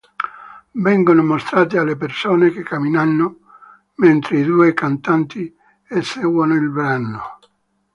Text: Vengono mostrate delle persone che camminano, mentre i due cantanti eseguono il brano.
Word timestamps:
Vengono 0.71 1.23
mostrate 1.23 1.77
delle 1.77 1.95
persone 1.95 2.49
che 2.49 2.63
camminano, 2.63 3.37
mentre 3.97 4.39
i 4.39 4.43
due 4.43 4.73
cantanti 4.73 5.55
eseguono 5.87 6.55
il 6.55 6.69
brano. 6.71 7.21